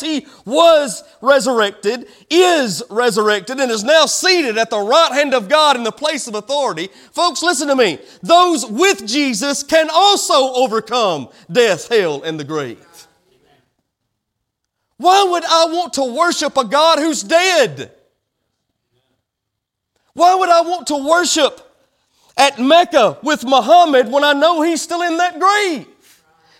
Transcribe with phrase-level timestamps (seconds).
[0.00, 5.48] because he was resurrected, is resurrected, and is now seated at the right hand of
[5.48, 7.98] God in the place of authority, folks, listen to me.
[8.22, 12.84] Those with Jesus can also overcome death, hell, and the grave.
[14.98, 17.92] Why would I want to worship a God who's dead?
[20.14, 21.60] Why would I want to worship
[22.38, 25.86] at Mecca with Muhammad when I know he's still in that grave?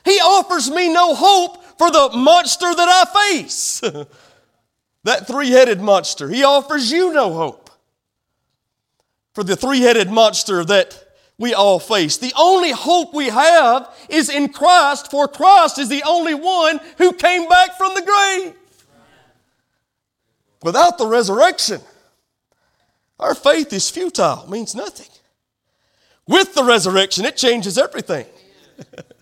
[0.04, 3.80] He offers me no hope for the monster that I face.
[5.04, 6.28] that three headed monster.
[6.28, 7.70] He offers you no hope
[9.36, 10.98] for the three headed monster that
[11.38, 12.16] we all face.
[12.16, 17.12] The only hope we have is in Christ, for Christ is the only one who
[17.12, 18.54] came back from the grave.
[20.62, 21.80] Without the resurrection,
[23.20, 25.08] our faith is futile, means nothing.
[26.26, 28.26] With the resurrection, it changes everything.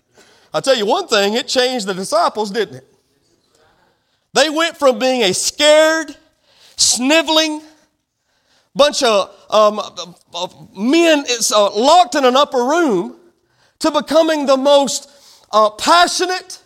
[0.55, 2.87] I'll tell you one thing, it changed the disciples, didn't it?
[4.31, 6.15] They went from being a scared,
[6.77, 7.61] sniveling,
[8.73, 9.81] bunch of, um,
[10.33, 13.17] of men uh, locked in an upper room
[13.79, 15.09] to becoming the most
[15.51, 16.63] uh, passionate,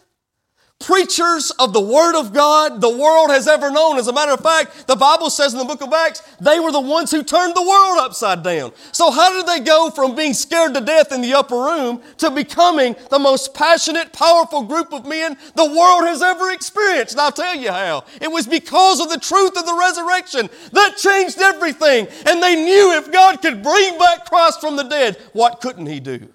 [0.80, 3.98] preachers of the Word of God the world has ever known.
[3.98, 6.72] As a matter of fact, the Bible says in the book of Acts, they were
[6.72, 8.72] the ones who turned the world upside down.
[8.94, 12.32] So how did they go from being scared to death in the upper room to
[12.32, 17.14] becoming the most passionate, powerful group of men the world has ever experienced?
[17.14, 18.06] And I'll tell you how.
[18.22, 22.08] It was because of the truth of the resurrection that changed everything.
[22.26, 26.00] And they knew if God could bring back Christ from the dead, what couldn't He
[26.00, 26.30] do?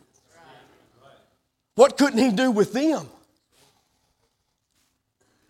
[1.77, 3.09] What couldn't He do with them?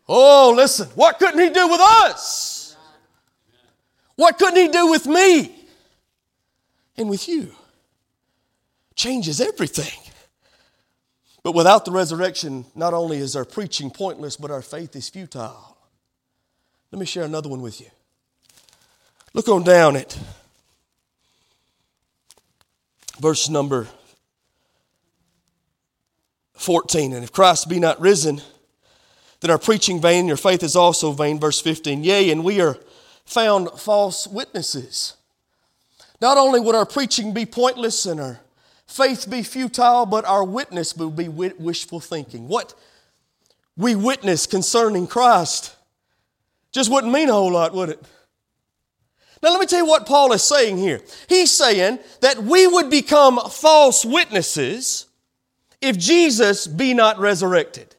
[0.08, 2.77] Oh, listen, what couldn't he do with us?
[4.16, 5.55] What couldn't he do with me
[6.97, 7.52] and with you?
[8.94, 10.00] Changes everything.
[11.42, 15.77] But without the resurrection, not only is our preaching pointless, but our faith is futile.
[16.91, 17.88] Let me share another one with you.
[19.34, 20.19] Look on down at
[23.20, 23.88] verse number
[26.54, 27.12] 14.
[27.12, 28.41] And if Christ be not risen,
[29.44, 31.38] that our preaching vain, your faith is also vain.
[31.38, 32.03] Verse 15.
[32.03, 32.78] Yea, and we are
[33.27, 35.19] found false witnesses.
[36.19, 38.41] Not only would our preaching be pointless and our
[38.87, 42.49] faith be futile, but our witness will be wishful thinking.
[42.49, 42.72] What
[43.77, 45.76] we witness concerning Christ
[46.72, 48.03] just wouldn't mean a whole lot, would it?
[49.43, 51.03] Now, let me tell you what Paul is saying here.
[51.28, 55.05] He's saying that we would become false witnesses
[55.82, 57.94] if Jesus be not resurrected.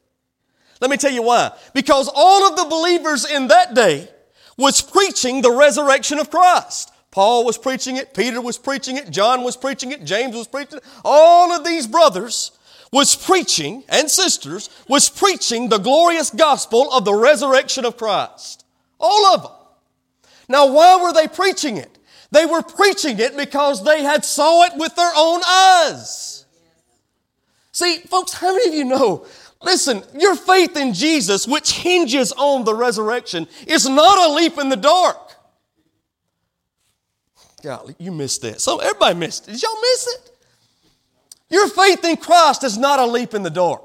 [0.81, 1.51] Let me tell you why.
[1.73, 4.09] Because all of the believers in that day
[4.57, 6.91] was preaching the resurrection of Christ.
[7.11, 10.79] Paul was preaching it, Peter was preaching it, John was preaching it, James was preaching
[10.79, 10.83] it.
[11.05, 12.51] All of these brothers
[12.91, 18.65] was preaching, and sisters, was preaching the glorious gospel of the resurrection of Christ.
[18.99, 19.51] All of them.
[20.47, 21.97] Now, why were they preaching it?
[22.31, 26.45] They were preaching it because they had saw it with their own eyes.
[27.71, 29.25] See, folks, how many of you know
[29.65, 34.69] Listen, your faith in Jesus, which hinges on the resurrection, is not a leap in
[34.69, 35.17] the dark.
[37.63, 38.61] Golly, you missed that.
[38.61, 39.53] So everybody missed it.
[39.53, 40.31] Did y'all miss it?
[41.49, 43.81] Your faith in Christ is not a leap in the dark.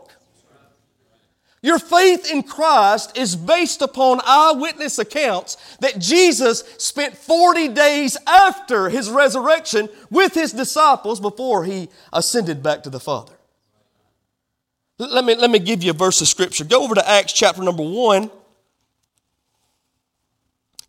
[1.63, 8.91] Your faith in Christ is based upon eyewitness accounts that Jesus spent 40 days after
[8.91, 13.33] his resurrection with his disciples before he ascended back to the Father.
[15.01, 16.63] Let me, let me give you a verse of scripture.
[16.63, 18.31] Go over to Acts chapter number 1.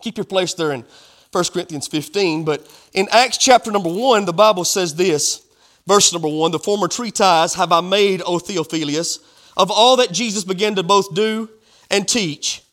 [0.01, 0.83] Keep your place there in
[1.31, 2.43] 1 Corinthians 15.
[2.43, 5.47] But in Acts chapter number 1, the Bible says this
[5.87, 9.19] verse number 1 The former treatise have I made, O Theophilus,
[9.55, 11.49] of all that Jesus began to both do
[11.89, 12.63] and teach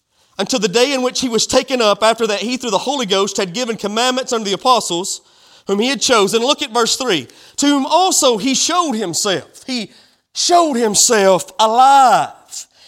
[0.40, 2.02] until the day in which he was taken up.
[2.02, 5.20] After that, he, through the Holy Ghost, had given commandments unto the apostles
[5.68, 6.42] whom he had chosen.
[6.42, 7.28] Look at verse 3
[7.58, 9.62] To whom also he showed himself.
[9.64, 9.92] He
[10.38, 12.32] showed himself alive.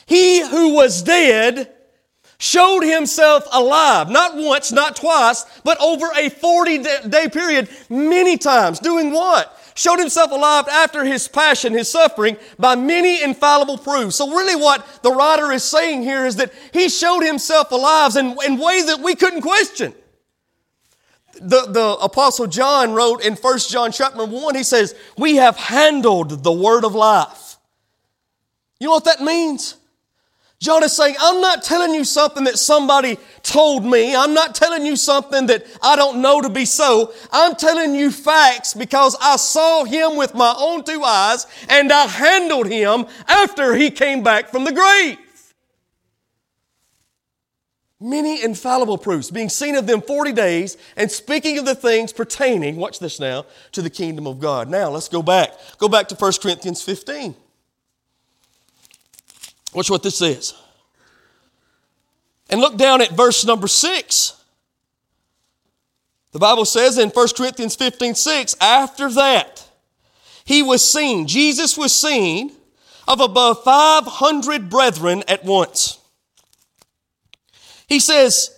[0.06, 1.72] He who was dead
[2.38, 6.78] showed himself alive, not once, not twice, but over a 40
[7.08, 8.78] day period, many times.
[8.78, 9.56] Doing what?
[9.74, 14.16] Showed himself alive after his passion, his suffering, by many infallible proofs.
[14.16, 18.36] So, really, what the writer is saying here is that he showed himself alive in,
[18.46, 19.92] in ways that we couldn't question.
[21.34, 26.44] The, the apostle John wrote in 1 John chapter 1, he says, We have handled
[26.44, 27.49] the word of life.
[28.80, 29.76] You know what that means?
[30.58, 34.14] John is saying, I'm not telling you something that somebody told me.
[34.14, 37.14] I'm not telling you something that I don't know to be so.
[37.32, 42.06] I'm telling you facts because I saw him with my own two eyes and I
[42.06, 45.18] handled him after he came back from the grave.
[47.98, 52.76] Many infallible proofs, being seen of them 40 days, and speaking of the things pertaining,
[52.76, 54.70] watch this now, to the kingdom of God.
[54.70, 55.52] Now, let's go back.
[55.76, 57.34] Go back to 1 Corinthians 15.
[59.72, 60.54] Watch what this says.
[62.48, 64.36] And look down at verse number 6.
[66.32, 69.66] The Bible says in 1 Corinthians 15 6, after that,
[70.44, 72.52] he was seen, Jesus was seen
[73.06, 75.98] of above 500 brethren at once.
[77.88, 78.56] He says,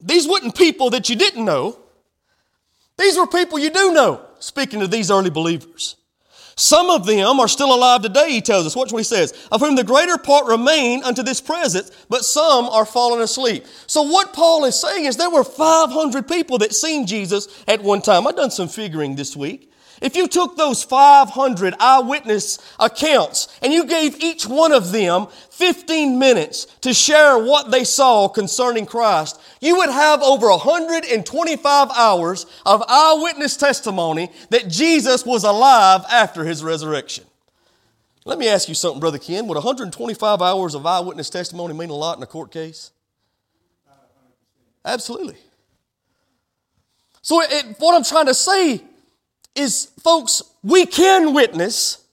[0.00, 1.78] These weren't people that you didn't know.
[2.96, 5.96] These were people you do know, speaking to these early believers.
[6.58, 8.74] Some of them are still alive today, he tells us.
[8.74, 9.32] Watch what he says.
[9.52, 13.64] Of whom the greater part remain unto this present, but some are fallen asleep.
[13.86, 18.02] So what Paul is saying is there were 500 people that seen Jesus at one
[18.02, 18.26] time.
[18.26, 19.70] I've done some figuring this week.
[20.00, 26.18] If you took those 500 eyewitness accounts and you gave each one of them 15
[26.18, 32.82] minutes to share what they saw concerning Christ, you would have over 125 hours of
[32.88, 37.24] eyewitness testimony that Jesus was alive after his resurrection.
[38.24, 39.46] Let me ask you something, Brother Ken.
[39.46, 42.92] Would 125 hours of eyewitness testimony mean a lot in a court case?
[44.84, 45.36] Absolutely.
[47.22, 48.82] So, it, what I'm trying to say
[49.58, 52.04] is, folks, we can witness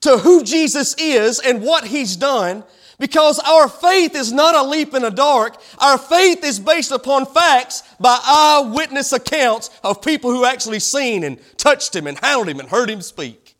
[0.00, 2.64] to who Jesus is and what He's done
[2.98, 5.60] because our faith is not a leap in the dark.
[5.78, 11.38] Our faith is based upon facts by eyewitness accounts of people who actually seen and
[11.56, 13.56] touched Him and handled Him and heard Him speak.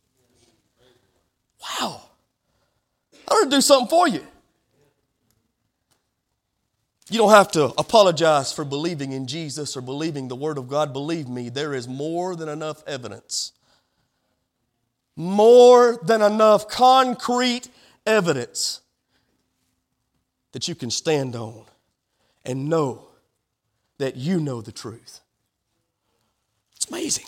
[1.61, 2.03] Wow.
[3.29, 4.27] I ought to do something for you.
[7.11, 10.93] You don't have to apologize for believing in Jesus or believing the Word of God.
[10.93, 13.53] Believe me, there is more than enough evidence.
[15.17, 17.69] More than enough concrete
[18.07, 18.81] evidence
[20.53, 21.65] that you can stand on
[22.45, 23.07] and know
[23.99, 25.21] that you know the truth.
[26.77, 27.27] It's amazing.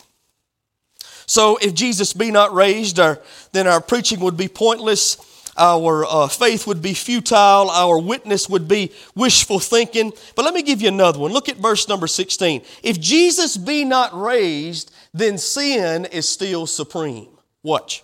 [1.27, 3.19] So, if Jesus be not raised, our,
[3.51, 5.17] then our preaching would be pointless
[5.57, 10.13] our uh, faith would be futile, our witness would be wishful thinking.
[10.35, 11.31] But let me give you another one.
[11.31, 12.61] Look at verse number 16.
[12.83, 17.29] If Jesus be not raised, then sin is still supreme.
[17.63, 18.03] Watch.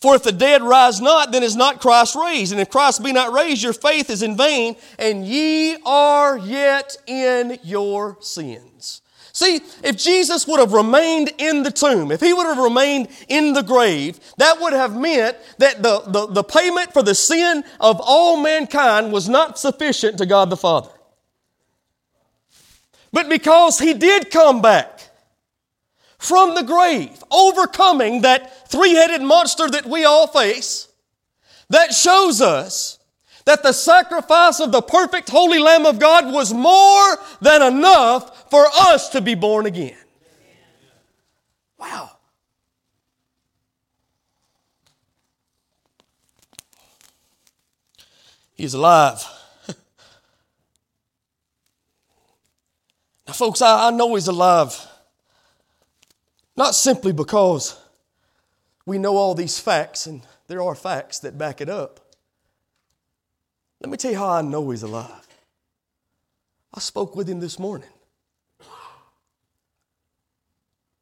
[0.00, 2.52] For if the dead rise not, then is not Christ raised.
[2.52, 6.96] And if Christ be not raised, your faith is in vain, and ye are yet
[7.06, 9.00] in your sins.
[9.34, 13.52] See, if Jesus would have remained in the tomb, if he would have remained in
[13.52, 18.00] the grave, that would have meant that the, the, the payment for the sin of
[18.00, 20.90] all mankind was not sufficient to God the Father.
[23.12, 25.00] But because he did come back
[26.16, 30.86] from the grave, overcoming that three headed monster that we all face,
[31.70, 33.00] that shows us
[33.44, 38.66] that the sacrifice of the perfect holy Lamb of God was more than enough for
[38.66, 39.96] us to be born again.
[41.78, 42.10] Wow.
[48.54, 49.22] He's alive.
[53.26, 54.86] now, folks, I, I know He's alive.
[56.56, 57.78] Not simply because
[58.86, 62.03] we know all these facts, and there are facts that back it up.
[63.84, 65.28] Let me tell you how I know he's alive.
[66.72, 67.90] I spoke with him this morning.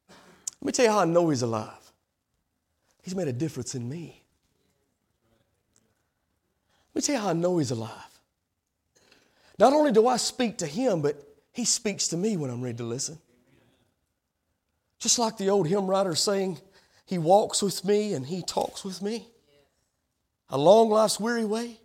[0.09, 1.93] Let me tell you how I know he's alive.
[3.01, 4.21] He's made a difference in me.
[6.93, 8.19] Let me tell you how I know he's alive.
[9.57, 12.79] Not only do I speak to him, but he speaks to me when I'm ready
[12.79, 13.17] to listen.
[14.99, 16.59] Just like the old hymn writer saying,
[17.05, 19.29] He walks with me and He talks with me.
[20.49, 21.79] A long life's weary way.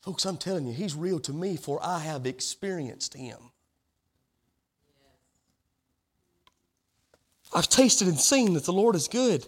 [0.00, 3.38] Folks, I'm telling you, He's real to me, for I have experienced Him.
[7.52, 9.46] I've tasted and seen that the Lord is good.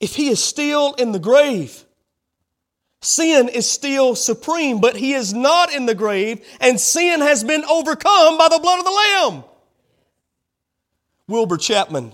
[0.00, 1.84] If He is still in the grave,
[3.00, 7.64] sin is still supreme, but He is not in the grave, and sin has been
[7.64, 9.44] overcome by the blood of the Lamb.
[11.28, 12.12] Wilbur Chapman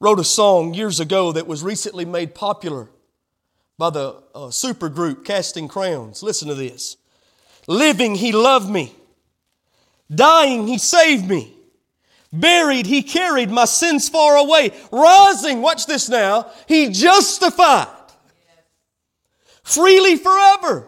[0.00, 2.88] wrote a song years ago that was recently made popular
[3.80, 6.22] by the uh, supergroup Casting Crowns.
[6.22, 6.98] Listen to this.
[7.66, 8.94] Living, he loved me.
[10.14, 11.54] Dying, he saved me.
[12.30, 14.72] Buried, he carried my sins far away.
[14.92, 17.88] Rising, watch this now, he justified.
[19.62, 20.86] Freely forever.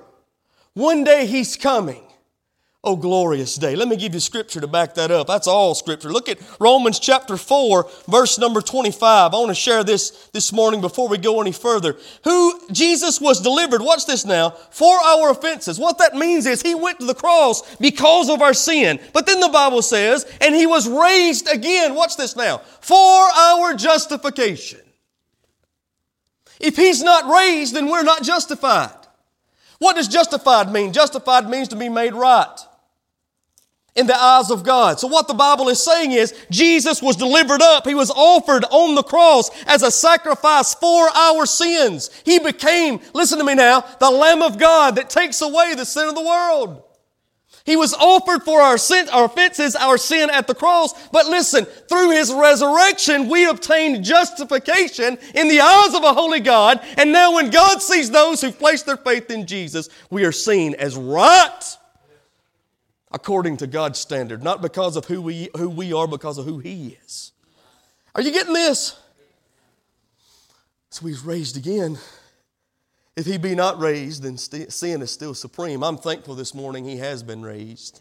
[0.75, 2.03] One day he's coming.
[2.85, 3.77] Oh, glorious day.
[3.77, 5.29] Let me give you scripture to back that up.
[5.29, 6.11] That's all scripture.
[6.11, 9.33] Look at Romans chapter 4, verse number 25.
[9.33, 11.97] I want to share this this morning before we go any further.
[12.25, 15.79] Who Jesus was delivered, watch this now, for our offenses.
[15.79, 18.99] What that means is he went to the cross because of our sin.
[19.13, 23.75] But then the Bible says, and he was raised again, watch this now, for our
[23.75, 24.81] justification.
[26.59, 28.91] If he's not raised, then we're not justified.
[29.79, 30.93] What does justified mean?
[30.93, 32.59] Justified means to be made right
[33.95, 34.99] in the eyes of God.
[34.99, 37.87] So what the Bible is saying is Jesus was delivered up.
[37.87, 42.11] He was offered on the cross as a sacrifice for our sins.
[42.25, 46.09] He became, listen to me now, the Lamb of God that takes away the sin
[46.09, 46.83] of the world.
[47.65, 51.09] He was offered for our sin, our offenses, our sin at the cross.
[51.11, 56.81] But listen, through His resurrection, we obtained justification in the eyes of a holy God.
[56.97, 60.75] And now when God sees those who place their faith in Jesus, we are seen
[60.75, 61.77] as right
[63.13, 66.59] according to God's standard, not because of who we, who we are, because of who
[66.59, 67.33] He is.
[68.15, 68.99] Are you getting this?
[70.91, 71.99] So He's raised again.
[73.17, 75.83] If He be not raised, then st- sin is still supreme.
[75.85, 78.01] I'm thankful this morning He has been raised.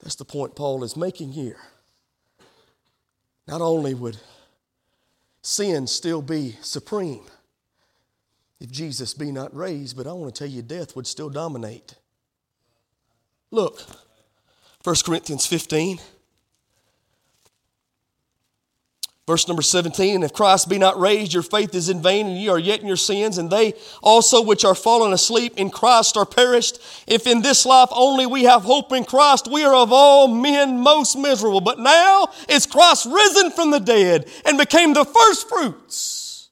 [0.00, 1.58] That's the point Paul is making here.
[3.46, 4.18] Not only would
[5.42, 7.24] sin still be supreme
[8.60, 11.94] if Jesus be not raised, but I want to tell you, death would still dominate.
[13.50, 13.80] Look,
[14.84, 15.98] 1 Corinthians 15.
[19.30, 22.36] Verse number 17, And if Christ be not raised, your faith is in vain, and
[22.36, 26.16] ye are yet in your sins, and they also which are fallen asleep in Christ
[26.16, 26.80] are perished.
[27.06, 30.80] If in this life only we have hope in Christ, we are of all men
[30.80, 31.60] most miserable.
[31.60, 36.50] But now is Christ risen from the dead and became the first fruits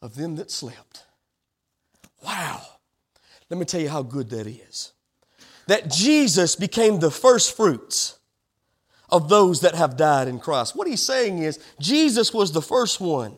[0.00, 1.04] of them that slept.
[2.24, 2.62] Wow.
[3.50, 4.94] Let me tell you how good that is
[5.66, 8.18] that Jesus became the first fruits
[9.08, 10.76] of those that have died in Christ.
[10.76, 13.36] What he's saying is, Jesus was the first one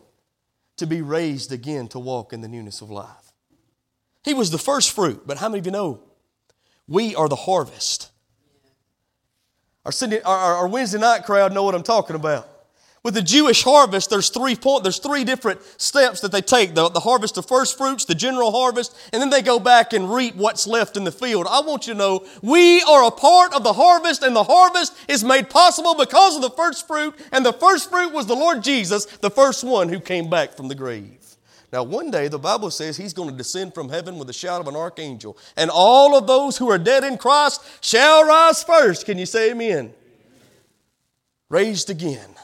[0.77, 3.33] to be raised again to walk in the newness of life.
[4.25, 6.03] He was the first fruit, but how many of you know
[6.87, 8.11] we are the harvest?
[9.85, 9.93] Our,
[10.25, 12.49] our, our Wednesday night crowd know what I'm talking about.
[13.09, 16.75] With the Jewish harvest, there's three point, there's three different steps that they take.
[16.75, 20.13] The, the harvest of first fruits, the general harvest, and then they go back and
[20.13, 21.47] reap what's left in the field.
[21.49, 24.93] I want you to know we are a part of the harvest, and the harvest
[25.09, 28.63] is made possible because of the first fruit, and the first fruit was the Lord
[28.63, 31.35] Jesus, the first one who came back from the grave.
[31.73, 34.61] Now, one day the Bible says he's going to descend from heaven with the shout
[34.61, 39.07] of an archangel, and all of those who are dead in Christ shall rise first.
[39.07, 39.95] Can you say amen?
[41.49, 42.35] Raised again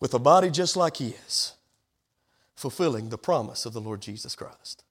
[0.00, 1.52] with a body just like his,
[2.56, 4.82] fulfilling the promise of the Lord Jesus Christ.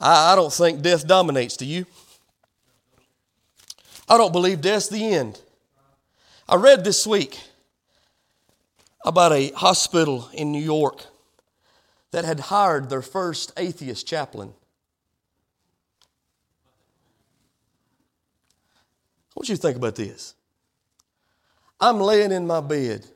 [0.00, 1.86] I, I don't think death dominates, do you?
[4.08, 5.40] I don't believe death's the end.
[6.48, 7.40] I read this week
[9.04, 11.06] about a hospital in New York
[12.10, 14.52] that had hired their first atheist chaplain.
[19.30, 20.34] I want you to think about this.
[21.80, 23.06] I'm laying in my bed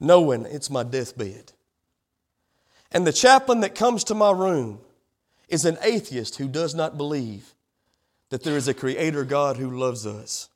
[0.00, 1.52] knowing it's my deathbed.
[2.90, 4.80] And the chaplain that comes to my room
[5.48, 7.54] is an atheist who does not believe
[8.30, 10.48] that there is a creator God who loves us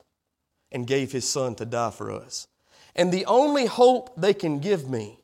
[0.71, 2.47] and gave his son to die for us.
[2.95, 5.19] And the only hope they can give me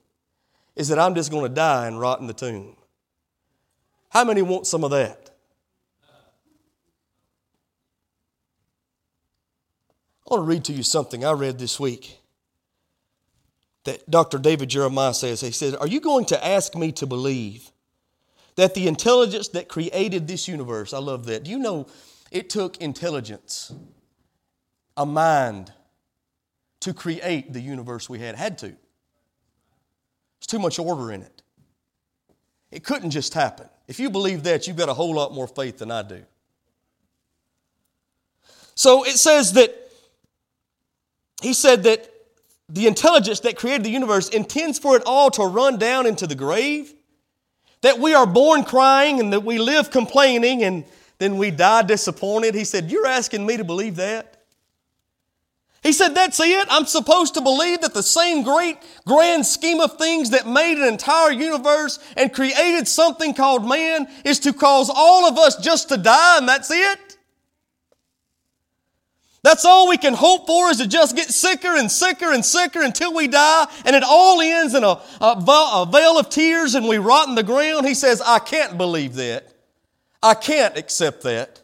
[0.75, 2.75] is that I'm just going to die and rot in the tomb.
[4.09, 5.29] How many want some of that?
[10.25, 12.18] I want to read to you something I read this week
[13.85, 14.37] that Dr.
[14.37, 15.41] David Jeremiah says.
[15.41, 17.71] He says, Are you going to ask me to believe
[18.59, 21.43] that the intelligence that created this universe, I love that.
[21.43, 21.87] Do you know
[22.29, 23.73] it took intelligence,
[24.97, 25.71] a mind,
[26.81, 28.35] to create the universe we had?
[28.35, 28.67] Had to.
[28.67, 31.41] There's too much order in it.
[32.69, 33.69] It couldn't just happen.
[33.87, 36.25] If you believe that, you've got a whole lot more faith than I do.
[38.75, 39.73] So it says that,
[41.41, 42.11] he said that
[42.69, 46.35] the intelligence that created the universe intends for it all to run down into the
[46.35, 46.93] grave?
[47.81, 50.85] That we are born crying and that we live complaining and
[51.17, 52.55] then we die disappointed?
[52.55, 54.37] He said, You're asking me to believe that?
[55.81, 56.67] He said, That's it.
[56.69, 60.87] I'm supposed to believe that the same great grand scheme of things that made an
[60.87, 65.97] entire universe and created something called man is to cause all of us just to
[65.97, 67.08] die and that's it?
[69.41, 72.81] That's all we can hope for is to just get sicker and sicker and sicker
[72.81, 76.97] until we die, and it all ends in a, a, vale of tears and we
[76.97, 77.87] rot in the ground.
[77.87, 79.53] He says, I can't believe that.
[80.21, 81.61] I can't accept that.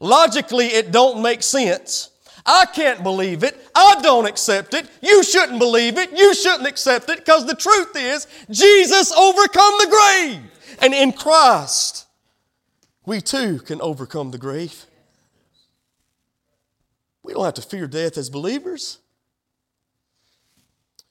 [0.00, 2.10] Logically, it don't make sense.
[2.46, 3.56] I can't believe it.
[3.74, 4.88] I don't accept it.
[5.00, 6.16] You shouldn't believe it.
[6.16, 10.40] You shouldn't accept it because the truth is Jesus overcome the grave.
[10.80, 12.06] And in Christ,
[13.04, 14.86] we too can overcome the grave.
[17.22, 18.98] We don't have to fear death as believers.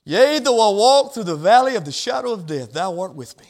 [0.03, 3.39] Yea, though I walk through the valley of the shadow of death, thou art with
[3.39, 3.47] me.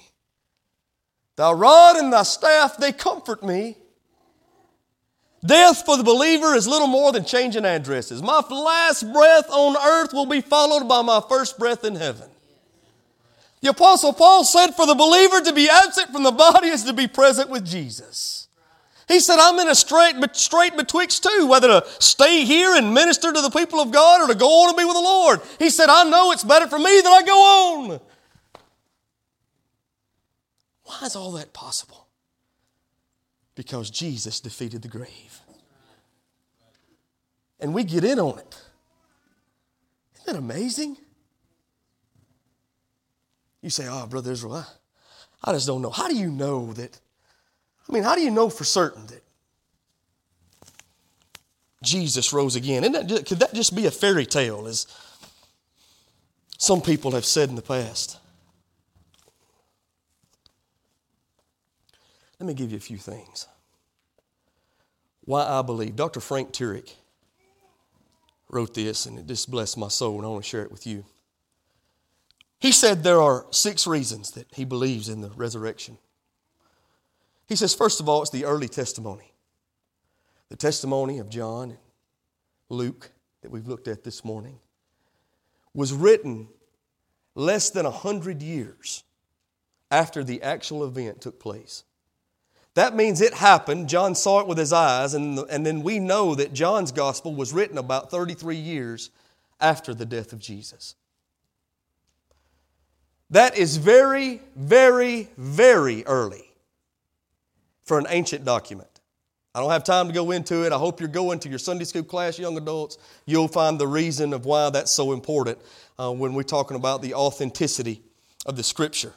[1.38, 3.78] Thy rod and thy staff, they comfort me.
[5.44, 8.22] Death for the believer is little more than changing addresses.
[8.22, 12.30] My last breath on earth will be followed by my first breath in heaven.
[13.62, 16.94] The Apostle Paul said, For the believer to be absent from the body is to
[16.94, 18.41] be present with Jesus.
[19.12, 23.34] He said, I'm in a strait, strait betwixt two, whether to stay here and minister
[23.34, 25.42] to the people of God or to go on and be with the Lord.
[25.60, 28.00] He said, I know it's better for me that I go on.
[30.84, 32.08] Why is all that possible?
[33.54, 35.42] Because Jesus defeated the grave.
[37.60, 38.56] And we get in on it.
[40.16, 40.96] Isn't that amazing?
[43.62, 44.66] You say, Oh, Brother Israel, I,
[45.44, 45.90] I just don't know.
[45.90, 46.98] How do you know that?
[47.90, 49.24] I mean, how do you know for certain that
[51.84, 52.84] Jesus rose again?
[52.84, 54.88] Isn't that, could that just be a fairy tale, as
[56.58, 58.18] some people have said in the past?
[62.40, 63.48] Let me give you a few things.
[65.26, 65.96] Why I believe.
[65.96, 66.20] Dr.
[66.20, 66.96] Frank Turek
[68.50, 70.88] wrote this, and it just blessed my soul, and I want to share it with
[70.88, 71.06] you.
[72.60, 75.98] He said there are six reasons that he believes in the resurrection.
[77.52, 79.34] He says, first of all, it's the early testimony.
[80.48, 81.78] The testimony of John and
[82.70, 84.58] Luke that we've looked at this morning
[85.74, 86.48] was written
[87.36, 89.04] less than a hundred years
[89.92, 91.84] after the actual event took place.
[92.76, 93.90] That means it happened.
[93.90, 97.52] John saw it with his eyes, and, and then we know that John's gospel was
[97.52, 99.10] written about 33 years
[99.60, 100.96] after the death of Jesus.
[103.30, 106.51] That is very, very, very early
[107.92, 108.88] for an ancient document.
[109.54, 110.72] I don't have time to go into it.
[110.72, 112.98] I hope you're going to your Sunday school class, young adults.
[113.26, 115.58] You'll find the reason of why that's so important
[116.00, 118.02] uh, when we're talking about the authenticity
[118.46, 119.12] of the Scripture.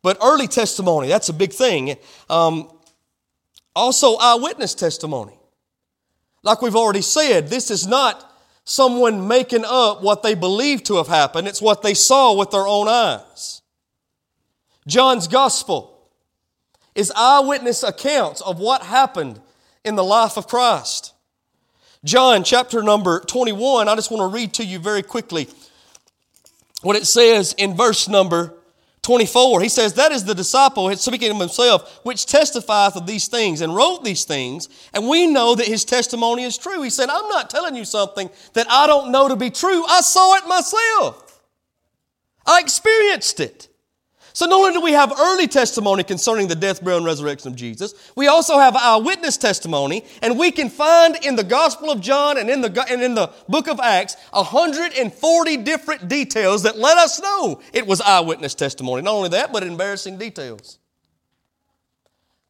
[0.00, 1.96] But early testimony, that's a big thing.
[2.30, 2.70] Um,
[3.74, 5.36] also, eyewitness testimony.
[6.44, 11.08] Like we've already said, this is not someone making up what they believe to have
[11.08, 13.60] happened, it's what they saw with their own eyes.
[14.86, 15.95] John's gospel
[16.96, 19.40] is eyewitness accounts of what happened
[19.84, 21.12] in the life of Christ.
[22.02, 25.48] John chapter number 21, I just want to read to you very quickly
[26.82, 28.54] what it says in verse number
[29.02, 33.60] 24, he says, That is the disciple, speaking of himself, which testifieth of these things
[33.60, 36.82] and wrote these things, and we know that his testimony is true.
[36.82, 39.84] He said, I'm not telling you something that I don't know to be true.
[39.86, 41.40] I saw it myself,
[42.44, 43.68] I experienced it.
[44.36, 47.56] So not only do we have early testimony concerning the death, burial, and resurrection of
[47.56, 52.36] Jesus, we also have eyewitness testimony, and we can find in the Gospel of John
[52.36, 57.18] and in the, and in the book of Acts 140 different details that let us
[57.18, 59.00] know it was eyewitness testimony.
[59.00, 60.80] Not only that, but embarrassing details.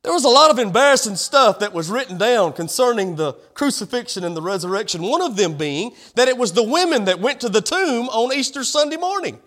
[0.02, 4.36] There was a lot of embarrassing stuff that was written down concerning the crucifixion and
[4.36, 5.02] the resurrection.
[5.02, 8.32] One of them being that it was the women that went to the tomb on
[8.36, 9.38] Easter Sunday morning.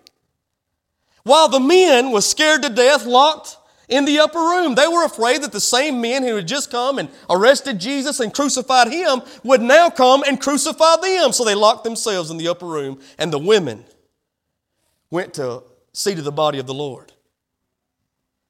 [1.22, 3.56] While the men was scared to death, locked
[3.90, 4.74] in the upper room.
[4.74, 8.32] They were afraid that the same men who had just come and arrested Jesus and
[8.32, 11.32] crucified him would now come and crucify them.
[11.32, 13.84] So they locked themselves in the upper room, and the women
[15.10, 17.12] went to see to the body of the Lord.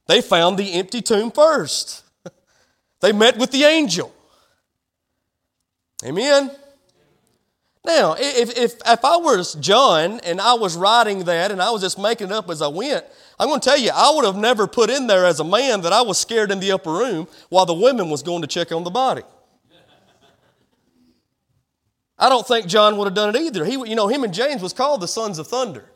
[0.06, 2.04] They found the empty tomb first.
[3.00, 4.14] they met with the angel.
[6.04, 6.50] Amen.
[7.84, 11.80] Now, if, if, if I was John and I was writing that and I was
[11.80, 13.04] just making it up as I went,
[13.38, 15.80] I'm going to tell you, I would have never put in there as a man
[15.82, 18.70] that I was scared in the upper room while the women was going to check
[18.70, 19.22] on the body.
[22.18, 23.64] I don't think John would have done it either.
[23.64, 25.90] He, you know, him and James was called the sons of thunder.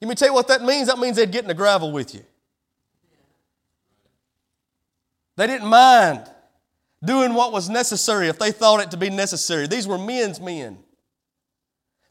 [0.00, 0.88] Let me tell you what that means.
[0.88, 2.24] That means they'd get in the gravel with you.
[5.36, 6.30] They didn't mind
[7.04, 9.66] doing what was necessary if they thought it to be necessary.
[9.66, 10.78] These were men's men.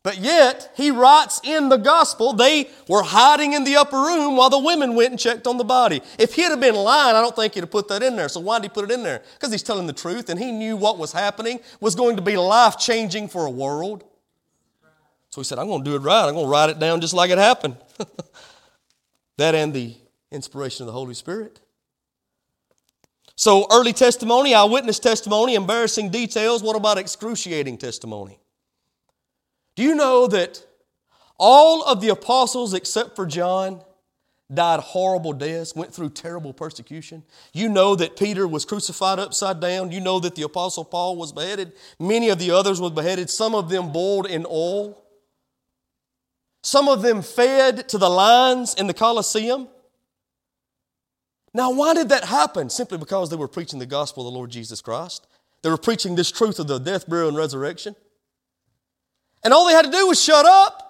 [0.02, 4.49] But yet, he writes in the gospel, they were hiding in the upper room while
[4.49, 6.02] the women went and checked on the body.
[6.17, 8.30] If he'd have been lying, I don't think he'd have put that in there.
[8.30, 9.21] So why did he put it in there?
[9.34, 12.38] Because he's telling the truth and he knew what was happening was going to be
[12.38, 14.06] life changing for a world.
[15.32, 16.28] So he said, I'm going to do it right.
[16.28, 17.75] I'm going to write it down just like it happened.
[19.38, 19.95] that and the
[20.32, 21.60] inspiration of the Holy Spirit.
[23.39, 26.62] So, early testimony, eyewitness testimony, embarrassing details.
[26.62, 28.38] What about excruciating testimony?
[29.78, 30.67] Do you know that
[31.38, 33.82] all of the apostles except for John
[34.54, 37.23] died horrible deaths, went through terrible persecution?
[37.54, 39.93] You know that Peter was crucified upside down.
[39.93, 41.71] You know that the apostle Paul was beheaded.
[41.97, 45.02] Many of the others were beheaded, some of them boiled in oil.
[46.62, 49.69] Some of them fed to the lions in the Colosseum.
[51.53, 52.69] Now, why did that happen?
[52.69, 55.27] Simply because they were preaching the gospel of the Lord Jesus Christ.
[55.62, 57.95] They were preaching this truth of the death, burial, and resurrection.
[59.43, 60.88] And all they had to do was shut up.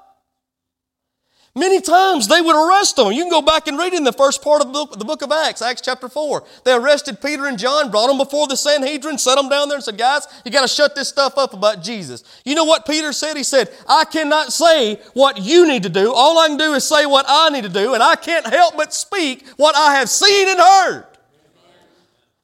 [1.55, 3.11] Many times they would arrest them.
[3.11, 5.23] You can go back and read in the first part of the book, the book
[5.23, 6.43] of Acts, Acts chapter 4.
[6.63, 9.83] They arrested Peter and John, brought them before the Sanhedrin, set them down there and
[9.83, 12.23] said, Guys, you got to shut this stuff up about Jesus.
[12.45, 13.35] You know what Peter said?
[13.35, 16.13] He said, I cannot say what you need to do.
[16.13, 18.77] All I can do is say what I need to do, and I can't help
[18.77, 21.05] but speak what I have seen and heard.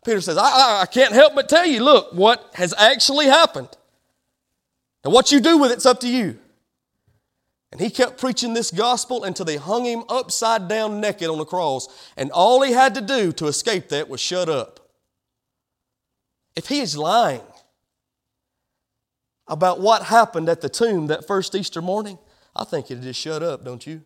[0.03, 3.69] Peter says, I, I, I can't help but tell you, look, what has actually happened.
[5.03, 6.39] And what you do with it's up to you.
[7.75, 11.43] And he kept preaching this gospel until they hung him upside down naked on the
[11.43, 11.89] cross.
[12.15, 14.79] And all he had to do to escape that was shut up.
[16.55, 17.41] If he is lying
[19.45, 22.17] about what happened at the tomb that first Easter morning,
[22.55, 24.03] I think he'd just shut up, don't you?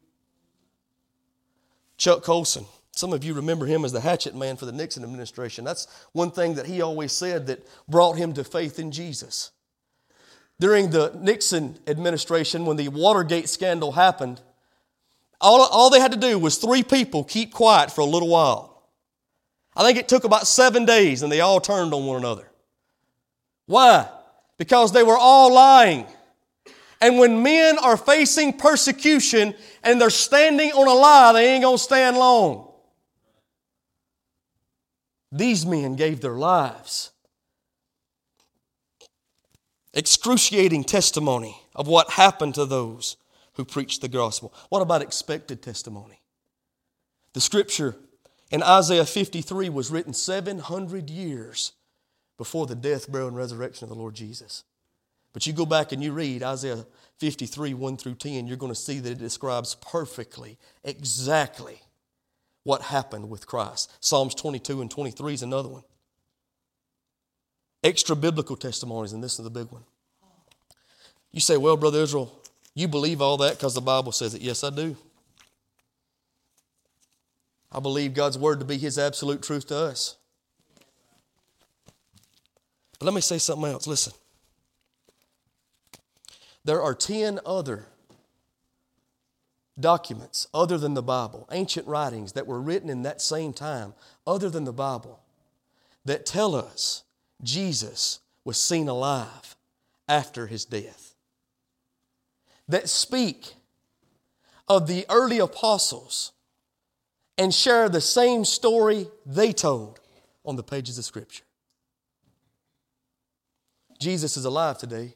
[1.96, 2.66] Chuck Colson.
[2.94, 5.64] Some of you remember him as the hatchet man for the Nixon administration.
[5.64, 9.52] That's one thing that he always said that brought him to faith in Jesus
[10.60, 14.42] during the Nixon administration when the Watergate scandal happened,
[15.42, 18.84] all, all they had to do was three people keep quiet for a little while.
[19.76, 22.52] I think it took about seven days and they all turned on one another.
[23.66, 24.10] Why?
[24.58, 26.06] Because they were all lying.
[27.00, 31.78] And when men are facing persecution and they're standing on a lie, they ain't gonna
[31.78, 32.70] stand long.
[35.32, 37.12] These men gave their lives
[39.94, 43.18] excruciating testimony of what happened to those
[43.54, 44.54] who preached the gospel.
[44.70, 46.22] What about expected testimony?
[47.34, 47.96] The scripture
[48.52, 51.74] in Isaiah 53 was written 700 years
[52.38, 54.64] before the death, burial, and resurrection of the Lord Jesus.
[55.34, 56.86] But you go back and you read Isaiah
[57.18, 61.82] 53, 1 through 10, you're going to see that it describes perfectly, exactly
[62.64, 63.92] what happened with Christ.
[64.00, 65.84] Psalms 22 and 23 is another one
[67.84, 69.84] extra biblical testimonies, and this is the big one.
[71.32, 72.32] You say, Well, Brother Israel,
[72.74, 74.42] you believe all that because the Bible says it.
[74.42, 74.96] Yes, I do.
[77.72, 80.16] I believe God's word to be His absolute truth to us.
[82.98, 83.88] But let me say something else.
[83.88, 84.14] Listen.
[86.66, 87.86] There are 10 other
[89.80, 93.94] documents other than the Bible, ancient writings that were written in that same time,
[94.28, 95.22] other than the Bible,
[96.06, 97.04] that tell us
[97.42, 99.56] Jesus was seen alive
[100.08, 101.14] after his death.
[102.68, 103.54] That speak
[104.68, 106.32] of the early apostles
[107.38, 110.00] and share the same story they told
[110.46, 111.44] on the pages of Scripture.
[114.00, 115.14] Jesus is alive today.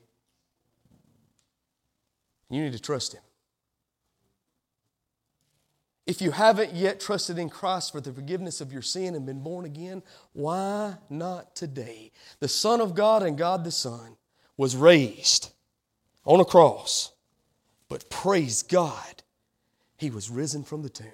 [2.50, 3.22] You need to trust him.
[6.06, 9.42] If you haven't yet trusted in Christ for the forgiveness of your sin and been
[9.42, 12.12] born again, why not today?
[12.40, 14.18] The Son of God and God the Son
[14.58, 15.54] was raised
[16.26, 17.14] on a cross,
[17.88, 19.24] but praise God,
[19.96, 21.08] he was risen from the tomb.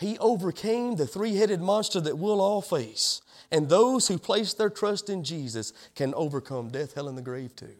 [0.00, 3.20] He overcame the three headed monster that we'll all face.
[3.50, 7.56] And those who place their trust in Jesus can overcome death, hell, and the grave
[7.56, 7.74] too.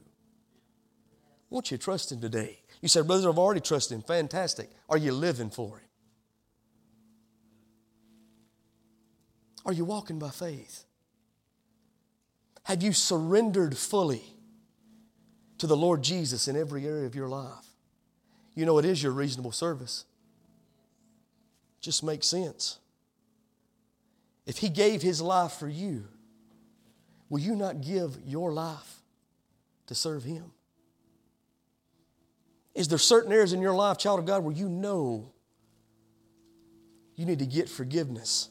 [1.51, 2.61] Won't you trust Him today?
[2.81, 4.03] You said, Brother, I've already trusted Him.
[4.03, 4.71] Fantastic.
[4.89, 5.85] Are you living for Him?
[9.67, 10.85] Are you walking by faith?
[12.65, 14.23] Have you surrendered fully
[15.59, 17.67] to the Lord Jesus in every area of your life?
[18.55, 20.05] You know, it is your reasonable service.
[21.81, 22.79] just makes sense.
[24.47, 26.05] If He gave His life for you,
[27.29, 29.01] will you not give your life
[29.87, 30.53] to serve Him?
[32.79, 35.33] Is there certain areas in your life, child of God, where you know
[37.17, 38.51] you need to get forgiveness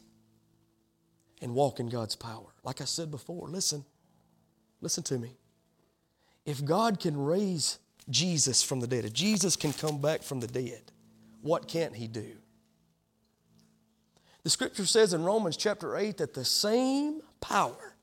[1.41, 2.53] and walk in God's power?
[2.61, 3.85] Like I said before, listen,
[4.81, 5.37] listen to me.
[6.45, 10.47] If God can raise Jesus from the dead, if Jesus can come back from the
[10.47, 10.91] dead,
[11.41, 12.33] what can't He do?
[14.43, 17.95] The scripture says in Romans chapter 8 that the same power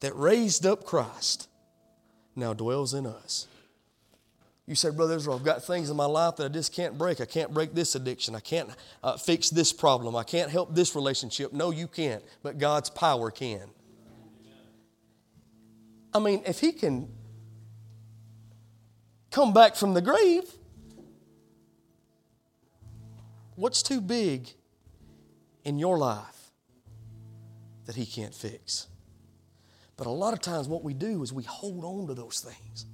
[0.00, 1.48] that raised up Christ
[2.34, 3.46] now dwells in us.
[4.70, 7.20] You say, Brother Israel, I've got things in my life that I just can't break.
[7.20, 8.36] I can't break this addiction.
[8.36, 8.70] I can't
[9.02, 10.14] uh, fix this problem.
[10.14, 11.52] I can't help this relationship.
[11.52, 13.62] No, you can't, but God's power can.
[16.14, 17.08] I mean, if He can
[19.32, 20.44] come back from the grave,
[23.56, 24.50] what's too big
[25.64, 26.52] in your life
[27.86, 28.86] that He can't fix?
[29.96, 32.86] But a lot of times, what we do is we hold on to those things.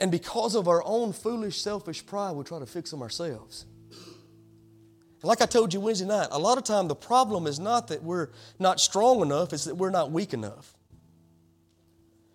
[0.00, 3.66] And because of our own foolish, selfish pride, we try to fix them ourselves.
[5.22, 8.04] Like I told you Wednesday night, a lot of time the problem is not that
[8.04, 10.76] we're not strong enough, it's that we're not weak enough.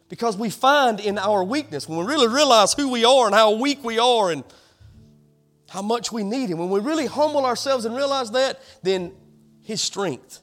[0.10, 3.52] Because we find in our weakness, when we really realize who we are and how
[3.52, 4.44] weak we are and
[5.70, 9.14] how much we need Him, when we really humble ourselves and realize that, then
[9.62, 10.42] His strength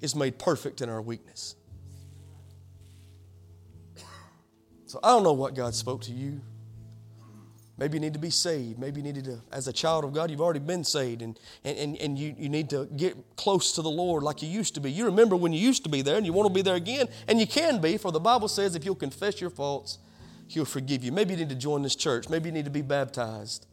[0.00, 1.54] is made perfect in our weakness.
[4.92, 6.42] So I don't know what God spoke to you.
[7.78, 8.78] Maybe you need to be saved.
[8.78, 11.96] Maybe you needed to, as a child of God, you've already been saved and, and,
[11.96, 14.92] and you, you need to get close to the Lord like you used to be.
[14.92, 17.08] You remember when you used to be there and you want to be there again,
[17.26, 19.96] and you can be, for the Bible says if you'll confess your faults,
[20.46, 21.10] He'll forgive you.
[21.10, 22.28] Maybe you need to join this church.
[22.28, 23.64] Maybe you need to be baptized.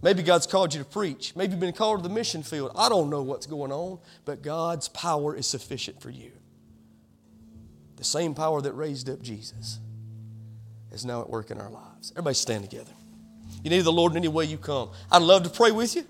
[0.00, 1.34] Maybe God's called you to preach.
[1.34, 2.70] Maybe you've been called to the mission field.
[2.76, 6.30] I don't know what's going on, but God's power is sufficient for you.
[7.96, 9.80] The same power that raised up Jesus
[10.92, 12.12] is now at work in our lives.
[12.12, 12.92] Everybody stand together.
[13.62, 14.90] You need the Lord in any way you come.
[15.10, 16.04] I'd love to pray with you.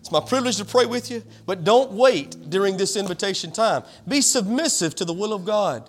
[0.00, 3.84] It's my privilege to pray with you, but don't wait during this invitation time.
[4.08, 5.88] Be submissive to the will of God.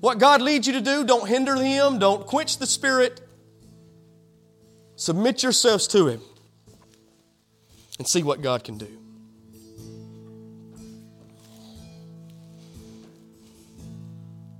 [0.00, 3.20] What God leads you to do, don't hinder Him, don't quench the Spirit.
[4.96, 6.20] Submit yourselves to Him
[7.98, 8.98] and see what God can do.